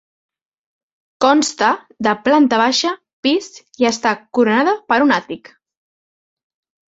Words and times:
Consta 1.25 1.67
de 2.07 2.13
planta 2.27 2.59
baixa, 2.61 2.93
pis 3.27 3.49
i 3.83 3.89
està 3.91 4.13
coronada 4.37 4.75
per 4.93 5.01
un 5.07 5.13
àtic. 5.19 5.53